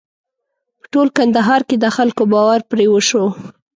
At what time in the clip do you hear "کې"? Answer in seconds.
1.69-1.75